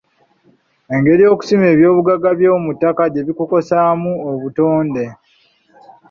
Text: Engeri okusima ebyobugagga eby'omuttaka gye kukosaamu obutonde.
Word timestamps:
Engeri 0.95 1.23
okusima 1.33 1.65
ebyobugagga 1.73 2.27
eby'omuttaka 2.31 3.03
gye 3.13 3.35
kukosaamu 3.37 4.11
obutonde. 4.31 5.05